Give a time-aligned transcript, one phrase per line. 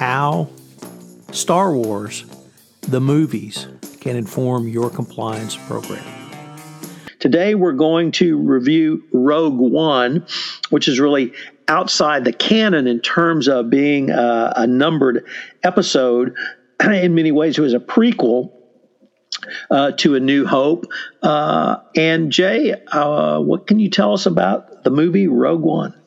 [0.00, 0.48] how
[1.30, 2.24] Star Wars,
[2.80, 3.66] the movies,
[4.00, 6.02] can inform your compliance program.
[7.18, 10.24] Today, we're going to review Rogue One,
[10.70, 11.34] which is really
[11.68, 15.26] outside the canon in terms of being a, a numbered
[15.64, 16.34] episode.
[16.82, 18.54] In many ways, it was a prequel
[19.70, 20.86] uh, to A New Hope.
[21.22, 25.99] Uh, and Jay, uh, what can you tell us about the movie Rogue One?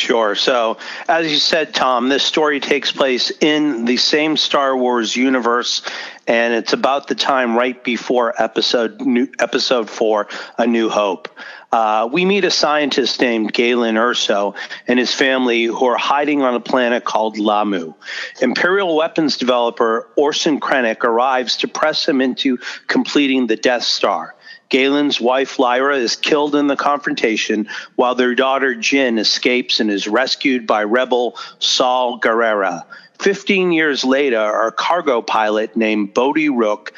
[0.00, 0.34] Sure.
[0.34, 0.78] So,
[1.08, 5.82] as you said, Tom, this story takes place in the same Star Wars universe,
[6.26, 11.28] and it's about the time right before episode new, episode four, A New Hope.
[11.70, 14.56] Uh, we meet a scientist named Galen Erso
[14.88, 17.94] and his family who are hiding on a planet called Lah'mu.
[18.40, 24.34] Imperial weapons developer Orson Krennic arrives to press him into completing the Death Star.
[24.70, 30.08] Galen's wife Lyra is killed in the confrontation, while their daughter Jyn escapes and is
[30.08, 32.84] rescued by rebel Saw Gerrera.
[33.18, 36.94] Fifteen years later, a cargo pilot named Bodhi Rook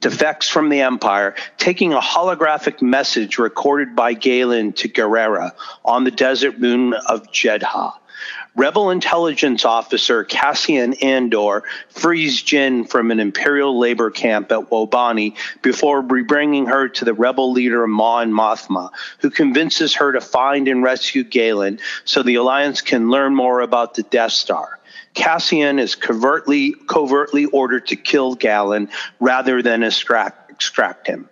[0.00, 5.52] defects from the Empire, taking a holographic message recorded by Galen to Gerrera
[5.84, 7.92] on the desert moon of Jedha.
[8.60, 16.02] Rebel intelligence officer Cassian Andor frees Jyn from an Imperial labor camp at Wobani before
[16.02, 21.24] bringing her to the rebel leader Mon Mothma, who convinces her to find and rescue
[21.24, 24.78] Galen so the Alliance can learn more about the Death Star.
[25.14, 31.30] Cassian is covertly, covertly ordered to kill Galen rather than extract, extract him.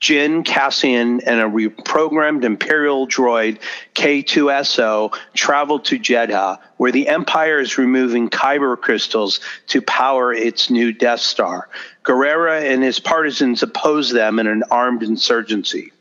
[0.00, 3.58] Jyn, Cassian, and a reprogrammed Imperial droid
[3.94, 10.92] K2SO travel to Jedha, where the Empire is removing kyber crystals to power its new
[10.92, 11.68] Death Star.
[12.04, 15.92] Gerrera and his partisans oppose them in an armed insurgency.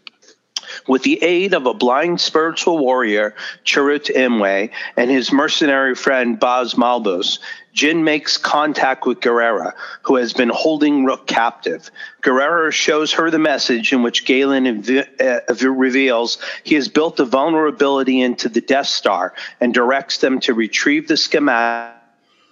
[0.88, 6.75] With the aid of a blind spiritual warrior, Chirrut Îmwe, and his mercenary friend Baze
[6.75, 7.39] Malbus,
[7.73, 11.92] Jyn makes contact with Gerrera, who has been holding Rook captive.
[12.23, 14.83] Gerrera shows her the message in which Galen
[15.20, 20.54] uh, reveals he has built a vulnerability into the Death Star and directs them to
[20.54, 21.93] retrieve the schematic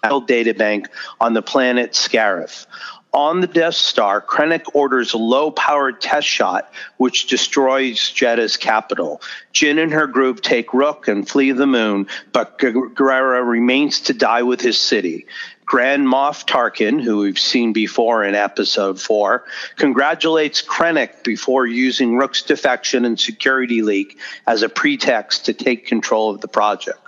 [0.06, 0.88] databank
[1.20, 2.68] on the planet Scarif.
[3.16, 9.22] On the Death Star, Krennic orders a low powered test shot which destroys Jedha's capital.
[9.54, 14.44] Jyn and her group take Rook and flee the moon, but Gerrera remains to die
[14.44, 15.28] with his city.
[15.66, 19.46] Grand Moff Tarkin, who we've seen before in episode four,
[19.78, 26.32] congratulates Krennic before using Rook's defection and security leak as a pretext to take control
[26.32, 27.00] of the project.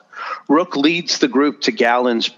[0.48, 2.30] Rook leads the group to Galen's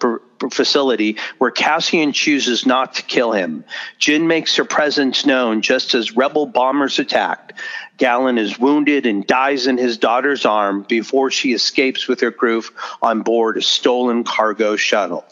[0.49, 3.65] facility where Cassian chooses not to kill him.
[3.99, 7.53] Jyn makes her presence known just as rebel bombers attacked.
[7.97, 12.63] Galen is wounded and dies in his daughter's arm before she escapes with her crew
[13.01, 15.25] on board a stolen cargo shuttle.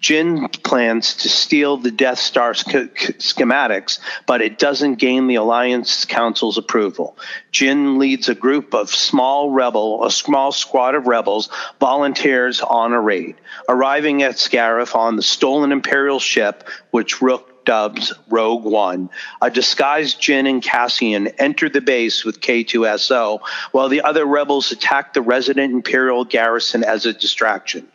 [0.00, 6.58] Jyn plans to steal the Death Star schematics, but it doesn't gain the Alliance Council's
[6.58, 7.16] approval.
[7.52, 13.00] Jyn leads a group of small rebel, a small squad of rebels, volunteers on a
[13.00, 13.36] raid.
[13.68, 19.10] Arriving at Scarif on the stolen Imperial ship, which Rook dubs Rogue One.
[19.40, 23.40] A disguised Jyn and Cassian enter the base with K2SO,
[23.72, 27.86] while the other rebels attack the resident Imperial garrison as a distraction.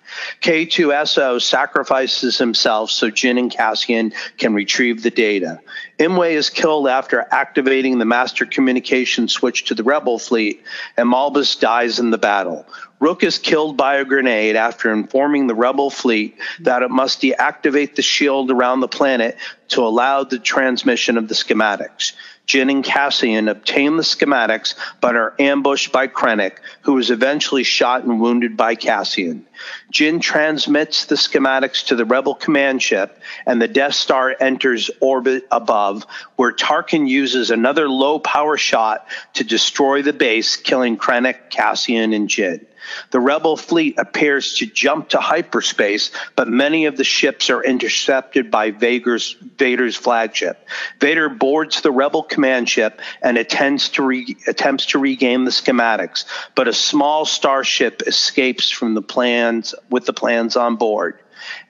[0.41, 5.59] K2SO sacrifices himself so Jyn and Cassian can retrieve the data.
[5.99, 10.63] Îmwe is killed after activating the master communication switch to the rebel fleet,
[10.97, 12.65] and Malbus dies in the battle.
[12.99, 17.95] Rook is killed by a grenade after informing the rebel fleet that it must deactivate
[17.95, 19.37] the shield around the planet
[19.69, 22.13] to allow the transmission of the schematics.
[22.45, 28.03] Jyn and Cassian obtain the schematics but are ambushed by Krennic, who is eventually shot
[28.03, 29.45] and wounded by Cassian.
[29.91, 35.47] Jyn transmits the schematics to the Rebel command ship, and the Death Star enters orbit
[35.51, 42.13] above, where Tarkin uses another low power shot to destroy the base, killing Krennic, Cassian,
[42.13, 42.65] and Jyn.
[43.11, 48.51] The rebel fleet appears to jump to hyperspace, but many of the ships are intercepted
[48.51, 50.67] by Vader's, Vader's flagship.
[50.99, 56.25] Vader boards the rebel command ship and to, re, attempts to regain the schematics,
[56.55, 61.19] but a small starship escapes from the plans with the plans on board.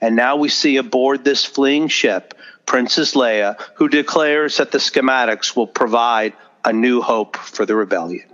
[0.00, 2.34] And now we see aboard this fleeing ship
[2.66, 6.32] Princess Leia, who declares that the schematics will provide
[6.64, 8.26] a new hope for the rebellion.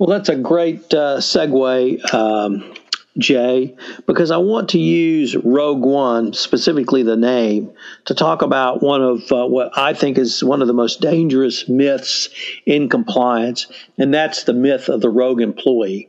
[0.00, 2.72] Well, that's a great uh, segue, um,
[3.20, 3.76] Jay,
[4.06, 7.72] because I want to use Rogue One, specifically the name,
[8.06, 11.68] to talk about one of uh, what I think is one of the most dangerous
[11.68, 12.28] myths
[12.66, 13.66] in compliance,
[13.98, 16.08] and that's the myth of the rogue employee.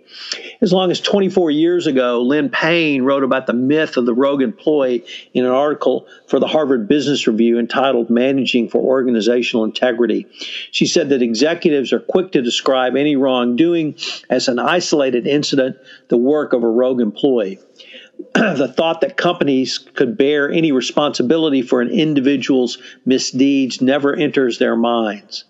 [0.61, 4.41] As long as 24 years ago, Lynn Paine wrote about the myth of the rogue
[4.41, 5.03] employee
[5.33, 10.27] in an article for the Harvard Business Review entitled Managing for Organizational Integrity.
[10.71, 13.95] She said that executives are quick to describe any wrongdoing
[14.29, 15.77] as an isolated incident,
[16.07, 17.59] the work of a rogue employee.
[18.33, 24.75] the thought that companies could bear any responsibility for an individual's misdeeds never enters their
[24.75, 25.45] minds.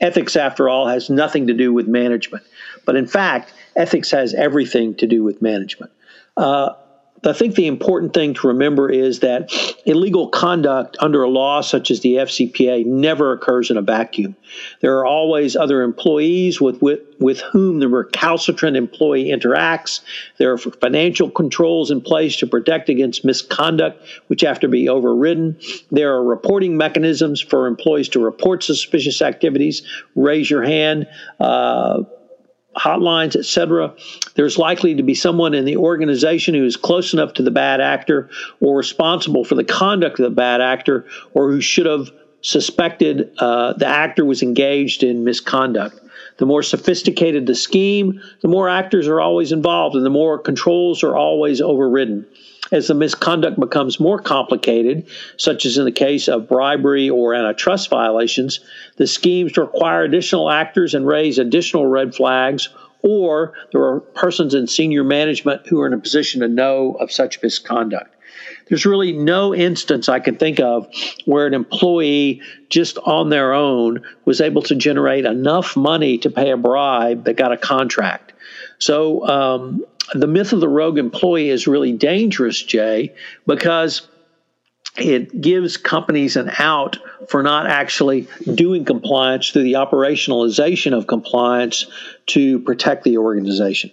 [0.00, 2.44] Ethics, after all, has nothing to do with management.
[2.84, 5.92] But in fact, ethics has everything to do with management.
[6.36, 6.74] Uh,
[7.26, 9.52] I think the important thing to remember is that
[9.86, 14.36] illegal conduct under a law such as the FCPA never occurs in a vacuum.
[14.80, 20.00] There are always other employees with, with, with whom the recalcitrant employee interacts.
[20.38, 25.58] There are financial controls in place to protect against misconduct, which have to be overridden.
[25.90, 29.82] There are reporting mechanisms for employees to report suspicious activities.
[30.14, 31.06] Raise your hand.
[31.40, 32.04] Uh,
[32.76, 33.94] hotlines, etc.,
[34.34, 37.80] there's likely to be someone in the organization who is close enough to the bad
[37.80, 38.28] actor
[38.60, 42.10] or responsible for the conduct of the bad actor or who should have
[42.40, 46.00] suspected uh, the actor was engaged in misconduct.
[46.36, 51.02] The more sophisticated the scheme, the more actors are always involved and the more controls
[51.02, 52.26] are always overridden.
[52.72, 55.06] As the misconduct becomes more complicated,
[55.36, 58.60] such as in the case of bribery or antitrust violations,
[58.96, 62.70] the schemes require additional actors and raise additional red flags,
[63.02, 67.12] or there are persons in senior management who are in a position to know of
[67.12, 68.13] such misconduct.
[68.68, 70.88] There's really no instance I can think of
[71.24, 76.50] where an employee just on their own was able to generate enough money to pay
[76.50, 78.32] a bribe that got a contract.
[78.78, 79.84] So um,
[80.14, 83.14] the myth of the rogue employee is really dangerous, Jay,
[83.46, 84.08] because
[84.96, 91.86] it gives companies an out for not actually doing compliance through the operationalization of compliance
[92.26, 93.90] to protect the organization.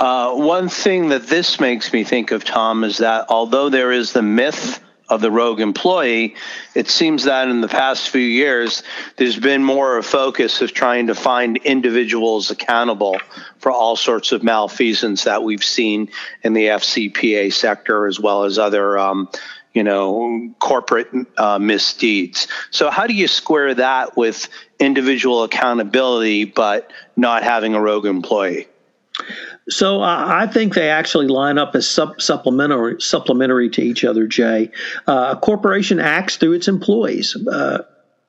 [0.00, 4.14] Uh, one thing that this makes me think of, Tom, is that although there is
[4.14, 6.34] the myth of the rogue employee,
[6.74, 8.82] it seems that in the past few years,
[9.18, 13.18] there's been more of a focus of trying to find individuals accountable
[13.58, 16.08] for all sorts of malfeasance that we've seen
[16.42, 18.98] in the FCPA sector, as well as other.
[18.98, 19.28] Um,
[19.74, 21.06] you know, corporate
[21.38, 22.48] uh, misdeeds.
[22.72, 24.48] So, how do you square that with
[24.80, 28.66] individual accountability, but not having a rogue employee?
[29.68, 34.26] So uh, I think they actually line up as sub- supplementary supplementary to each other.
[34.26, 34.70] Jay,
[35.06, 37.36] uh, a corporation acts through its employees.
[37.46, 37.82] Uh,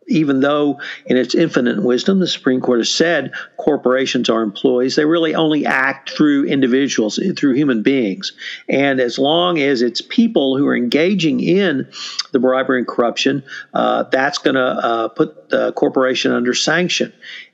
[0.08, 5.06] even though, in its infinite wisdom, the Supreme Court has said corporations are employees, they
[5.06, 8.34] really only act through individuals, through human beings.
[8.68, 11.90] And as long as it's people who are engaging in
[12.32, 13.44] the bribery and corruption,
[13.74, 17.14] uh, that's going to uh, put the corporation under sanction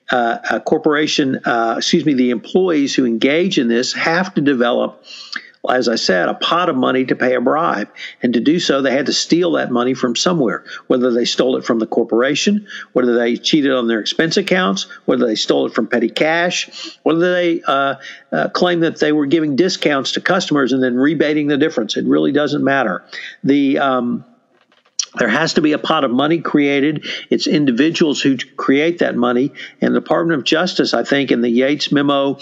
[0.09, 5.03] uh, a corporation, uh, excuse me, the employees who engage in this have to develop,
[5.69, 7.89] as I said, a pot of money to pay a bribe.
[8.23, 11.57] And to do so, they had to steal that money from somewhere, whether they stole
[11.57, 15.73] it from the corporation, whether they cheated on their expense accounts, whether they stole it
[15.73, 17.95] from petty cash, whether they uh,
[18.31, 21.97] uh, claim that they were giving discounts to customers and then rebating the difference.
[21.97, 23.03] It really doesn't matter.
[23.43, 24.25] The um,
[25.17, 27.05] there has to be a pot of money created.
[27.29, 29.51] It's individuals who create that money.
[29.81, 32.39] And the Department of Justice, I think, in the Yates memo,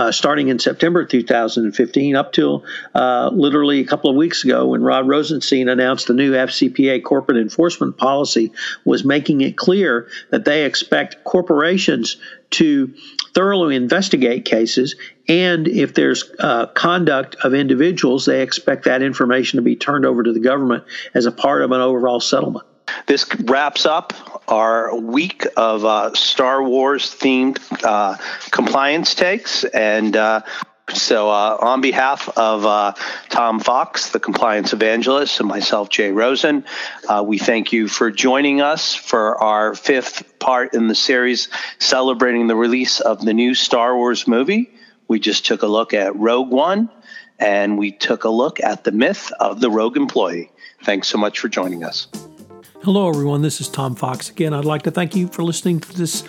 [0.00, 2.64] uh, starting in September 2015 up till
[2.94, 7.36] uh, literally a couple of weeks ago when Rod Rosenstein announced the new FCPA corporate
[7.36, 8.50] enforcement policy,
[8.86, 12.16] was making it clear that they expect corporations
[12.52, 12.94] to
[13.34, 14.96] thoroughly investigate cases,
[15.28, 20.22] and if there's uh, conduct of individuals, they expect that information to be turned over
[20.22, 22.64] to the government as a part of an overall settlement.
[23.10, 24.12] This wraps up
[24.46, 28.16] our week of uh, Star Wars themed uh,
[28.52, 29.64] compliance takes.
[29.64, 30.42] And uh,
[30.90, 32.92] so, uh, on behalf of uh,
[33.28, 36.64] Tom Fox, the compliance evangelist, and myself, Jay Rosen,
[37.08, 41.48] uh, we thank you for joining us for our fifth part in the series
[41.80, 44.70] celebrating the release of the new Star Wars movie.
[45.08, 46.88] We just took a look at Rogue One
[47.40, 50.52] and we took a look at the myth of the rogue employee.
[50.84, 52.06] Thanks so much for joining us.
[52.82, 53.42] Hello, everyone.
[53.42, 54.54] This is Tom Fox again.
[54.54, 56.24] I'd like to thank you for listening to this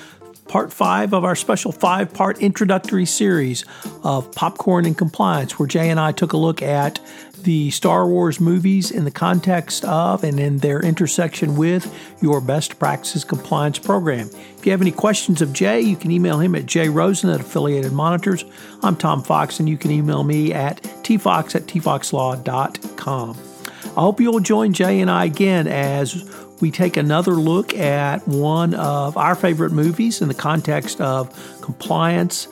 [0.49, 3.63] part five of our special five part introductory series
[4.03, 6.99] of Popcorn and Compliance, where Jay and I took a look at
[7.37, 11.89] the Star Wars movies in the context of and in their intersection with
[12.21, 14.29] your best practices compliance program.
[14.57, 17.93] If you have any questions of Jay, you can email him at jrosen at Affiliated
[17.93, 18.43] Monitors.
[18.83, 23.50] I'm Tom Fox, and you can email me at tfox at tfoxlaw.com.
[23.83, 26.23] I hope you'll join Jay and I again as
[26.61, 32.47] we take another look at one of our favorite movies in the context of compliance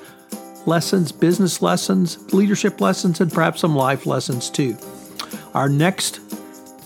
[0.66, 4.78] lessons, business lessons, leadership lessons, and perhaps some life lessons too.
[5.54, 6.20] Our next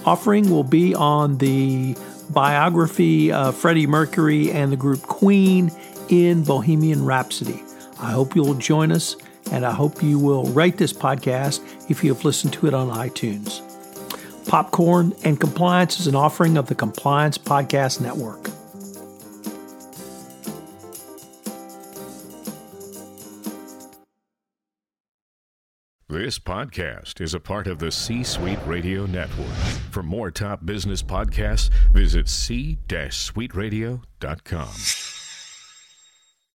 [0.06, 1.96] offering will be on the
[2.30, 5.72] biography of Freddie Mercury and the group Queen
[6.10, 7.62] in Bohemian Rhapsody.
[8.00, 9.16] I hope you'll join us,
[9.52, 12.90] and I hope you will rate this podcast if you have listened to it on
[12.90, 13.62] iTunes.
[14.54, 18.52] Popcorn and Compliance is an offering of the Compliance Podcast Network.
[26.08, 29.48] This podcast is a part of the C Suite Radio Network.
[29.90, 35.13] For more top business podcasts, visit c-suiteradio.com.